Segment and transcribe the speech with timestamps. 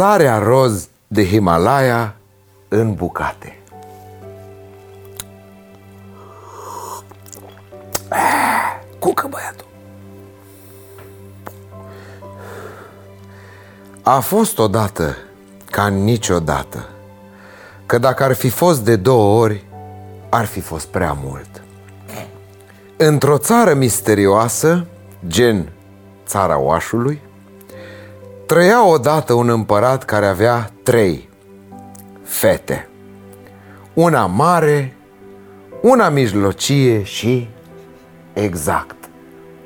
[0.00, 2.14] Sarea roz de Himalaya
[2.68, 3.58] în bucate.
[8.98, 9.66] Cucă băiatul.
[14.02, 15.16] A fost odată
[15.70, 16.88] ca niciodată
[17.86, 19.64] că dacă ar fi fost de două ori,
[20.28, 21.62] ar fi fost prea mult.
[22.96, 24.86] Într-o țară misterioasă,
[25.26, 25.72] gen
[26.26, 27.20] țara oașului,
[28.50, 31.28] trăia odată un împărat care avea trei
[32.22, 32.88] fete.
[33.94, 34.96] Una mare,
[35.82, 37.48] una mijlocie și,
[38.32, 38.96] exact,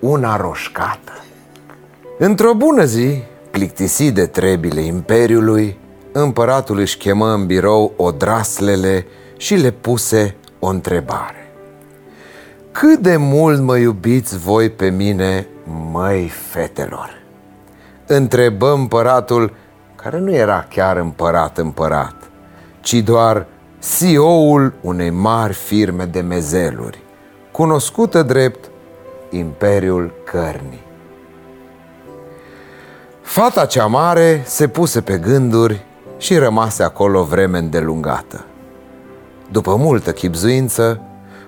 [0.00, 1.12] una roșcată.
[2.18, 5.78] Într-o bună zi, plictisit de trebile imperiului,
[6.12, 11.52] împăratul își chemă în birou odraslele și le puse o întrebare.
[12.72, 15.46] Cât de mult mă iubiți voi pe mine,
[15.92, 17.23] măi fetelor?
[18.06, 19.52] Întrebă împăratul,
[19.96, 22.14] care nu era chiar împărat împărat,
[22.80, 23.46] ci doar
[23.98, 27.02] CEO-ul unei mari firme de mezeluri,
[27.52, 28.70] cunoscută drept
[29.30, 30.82] Imperiul Cărnii.
[33.22, 35.84] Fata cea mare se puse pe gânduri
[36.19, 38.44] și rămase acolo vreme îndelungată.
[39.50, 41.00] După multă chipzuință,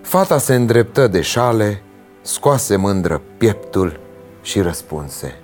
[0.03, 1.83] fata se îndreptă de șale,
[2.23, 4.01] scoase mândră pieptul
[4.43, 5.35] și răspunse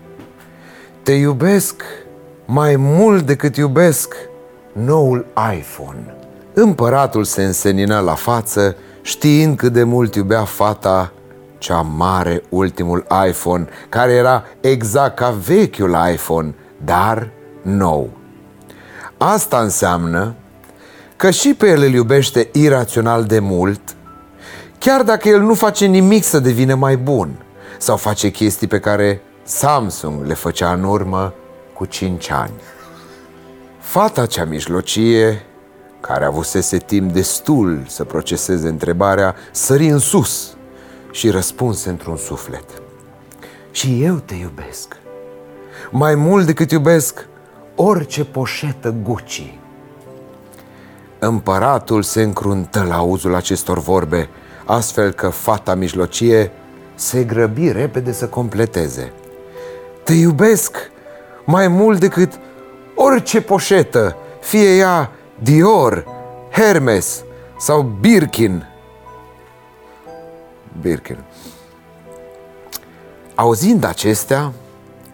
[1.03, 1.83] Te iubesc
[2.45, 4.15] mai mult decât iubesc
[4.73, 5.27] noul
[5.59, 6.15] iPhone.
[6.55, 11.13] Împăratul se însenină la față, știind cât de mult iubea fata
[11.59, 17.31] cea mare ultimul iPhone, care era exact ca vechiul iPhone, dar
[17.63, 18.11] nou.
[19.19, 20.35] Asta înseamnă
[21.17, 23.81] că și pe el îl iubește irațional de mult,
[24.79, 27.45] chiar dacă el nu face nimic să devină mai bun
[27.79, 29.21] sau face chestii pe care
[29.55, 31.35] Samsung le făcea în urmă
[31.75, 32.53] cu 5 ani.
[33.79, 35.43] Fata cea mijlocie,
[36.01, 40.57] care avusese timp destul să proceseze întrebarea, sări în sus
[41.11, 42.65] și răspunse într-un suflet.
[43.71, 44.97] Și eu te iubesc.
[45.91, 47.27] Mai mult decât iubesc
[47.77, 49.59] orice poșetă Gucci.
[51.19, 54.29] Împăratul se încruntă la auzul acestor vorbe,
[54.65, 56.53] astfel că fata mijlocie
[56.95, 59.13] se grăbi repede să completeze.
[60.05, 60.91] Te iubesc
[61.45, 62.33] mai mult decât
[62.95, 66.07] orice poșetă, fie ea Dior,
[66.51, 67.25] Hermes
[67.59, 68.67] sau Birkin.
[70.81, 71.19] Birkin.
[73.35, 74.53] Auzind acestea,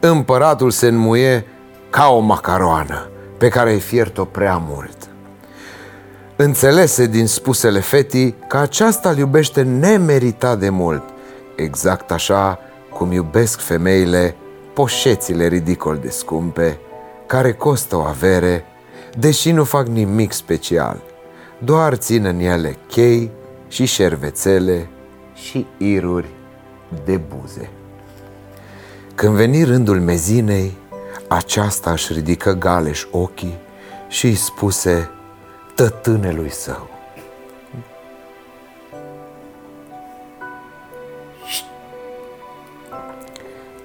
[0.01, 1.47] împăratul se înmuie
[1.91, 4.97] ca o macaroană pe care ai fiert-o prea mult.
[6.37, 11.03] Înțelese din spusele fetii că aceasta îl iubește nemeritat de mult,
[11.57, 12.59] exact așa
[12.91, 14.37] cum iubesc femeile
[14.79, 16.79] poșețile ridicol de scumpe,
[17.27, 18.65] care costă o avere,
[19.19, 21.03] deși nu fac nimic special,
[21.59, 23.31] doar țin în ele chei
[23.69, 24.89] și șervețele
[25.35, 26.29] și iruri
[27.05, 27.71] de buze.
[29.15, 30.77] Când veni rândul mezinei,
[31.29, 33.59] aceasta își ridică galeș ochii
[34.09, 35.11] și îi spuse
[35.75, 36.98] tătânelui său.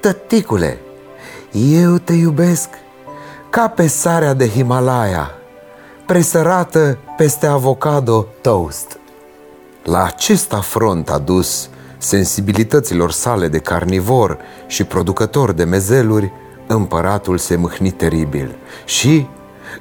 [0.03, 0.79] Tăticule,
[1.51, 2.69] eu te iubesc
[3.49, 5.31] ca pe sarea de Himalaya,
[6.05, 8.99] presărată peste avocado toast.
[9.83, 14.37] La acest afront adus sensibilităților sale de carnivor
[14.67, 16.31] și producător de mezeluri,
[16.67, 18.55] împăratul se mâhni teribil
[18.85, 19.27] și,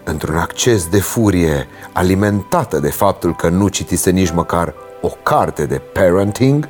[0.05, 5.81] într-un acces de furie alimentată de faptul că nu citise nici măcar o carte de
[5.93, 6.69] parenting,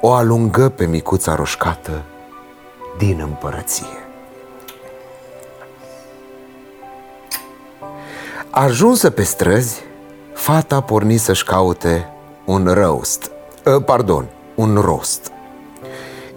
[0.00, 2.02] o alungă pe micuța roșcată
[2.98, 3.86] din împărăție.
[8.50, 9.82] Ajunsă pe străzi,
[10.34, 12.08] fata porni să-și caute
[12.44, 13.30] un roast,
[13.64, 15.32] uh, pardon, un rost.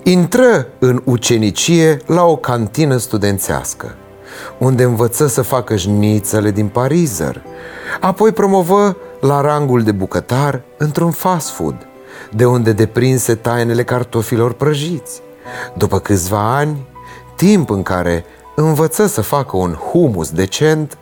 [0.03, 3.95] Intră în ucenicie la o cantină studențească,
[4.57, 7.43] unde învăță să facă șnițele din parizer.
[7.99, 11.87] Apoi promovă la rangul de bucătar într-un fast food,
[12.31, 15.21] de unde deprinse tainele cartofilor prăjiți.
[15.73, 16.87] După câțiva ani,
[17.35, 20.97] timp în care învăță să facă un humus decent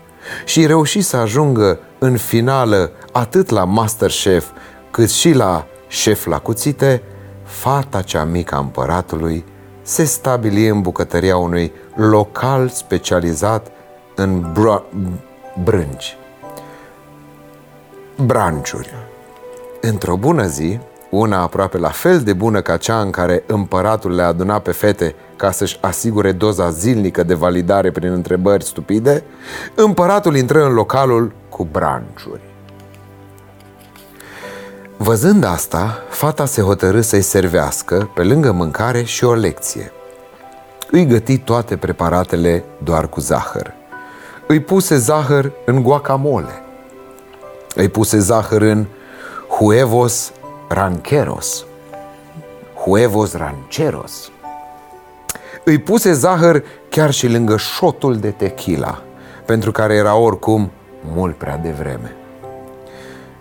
[0.45, 4.49] și reuși să ajungă în finală atât la Masterchef
[4.91, 7.01] cât și la șef la cuțite,
[7.43, 9.45] fata cea mică a împăratului
[9.81, 13.71] se stabili în bucătăria unui local specializat
[14.15, 14.83] în br-
[15.63, 16.17] brânci,
[18.25, 18.93] branciuri.
[19.81, 20.79] Într-o bună zi,
[21.09, 25.15] una aproape la fel de bună ca cea în care împăratul le aduna pe fete
[25.35, 29.23] ca să-și asigure doza zilnică de validare prin întrebări stupide,
[29.75, 32.41] împăratul intră în localul cu branciuri.
[34.97, 39.91] Văzând asta, fata se hotărâ să-i servească, pe lângă mâncare, și o lecție.
[40.91, 43.73] Îi găti toate preparatele doar cu zahăr.
[44.47, 46.61] Îi puse zahăr în guacamole.
[47.75, 48.85] Îi puse zahăr în
[49.49, 50.31] huevos
[50.71, 51.65] rancheros.
[52.83, 54.31] Huevos rancheros.
[55.63, 59.01] Îi puse zahăr chiar și lângă șotul de tequila,
[59.45, 60.71] pentru care era oricum
[61.13, 62.15] mult prea devreme.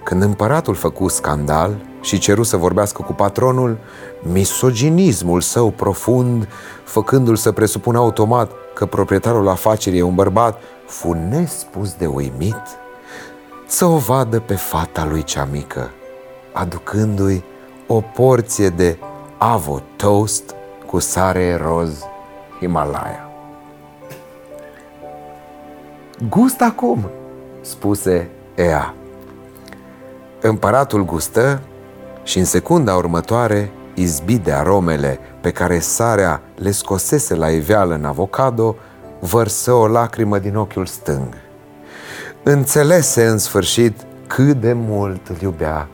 [0.05, 3.79] Când împăratul făcu scandal și ceru să vorbească cu patronul,
[4.23, 6.49] misoginismul său profund,
[6.85, 12.63] făcându-l să presupună automat că proprietarul afacerii e un bărbat, fu nespus de uimit
[13.67, 15.91] să o vadă pe fata lui cea mică,
[16.59, 17.45] aducându-i
[17.87, 18.99] o porție de
[19.37, 20.55] avo toast
[20.87, 22.05] cu sare roz
[22.59, 23.31] Himalaya.
[26.29, 27.11] Gust acum,
[27.61, 28.95] spuse ea.
[30.41, 31.61] Împăratul gustă
[32.23, 38.05] și în secunda următoare izbit de aromele pe care sarea le scosese la iveală în
[38.05, 38.77] avocado,
[39.21, 41.35] vărsă o lacrimă din ochiul stâng.
[42.43, 43.97] Înțelese în sfârșit
[44.27, 45.89] cât de mult îl iubea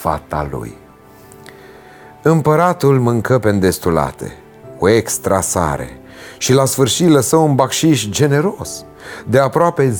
[0.00, 0.76] fata lui.
[2.22, 4.36] Împăratul mâncă pe îndestulate,
[4.78, 6.00] cu extra sare,
[6.38, 8.84] și la sfârșit lăsă un bacșiș generos,
[9.26, 9.96] de aproape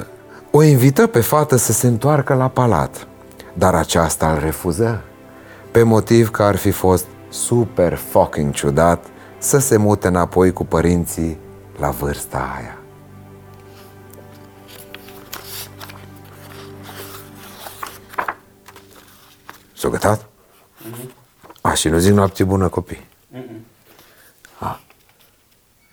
[0.00, 0.06] 10%.
[0.50, 3.06] O invită pe fată să se întoarcă la palat,
[3.52, 5.02] dar aceasta îl refuză,
[5.70, 9.04] pe motiv că ar fi fost super fucking ciudat
[9.38, 11.38] să se mute înapoi cu părinții
[11.78, 12.79] la vârsta aia.
[19.80, 20.24] S-a gătat?
[20.24, 21.10] Mm-hmm.
[21.60, 23.06] A, și nu zic noapte bună, copii?
[23.34, 23.60] Mm-hmm.
[24.58, 24.80] A,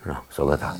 [0.04, 0.78] nu, s-a gătat.